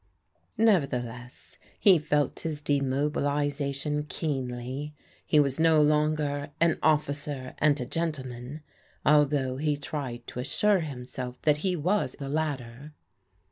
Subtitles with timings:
[0.57, 4.95] Nevertheless he felt his demobilization keenly.
[5.27, 8.61] He was ho longer '* an officer and a gentleman,"
[9.05, 12.95] although he tried to assure himself that he was the latter.